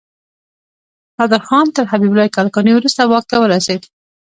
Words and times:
نادر 1.17 1.41
خان 1.47 1.65
تر 1.75 1.85
حبيب 1.91 2.11
الله 2.13 2.27
کلکاني 2.37 2.71
وروسته 2.75 3.01
واک 3.11 3.25
ته 3.31 3.35
ورسيد. 3.41 3.81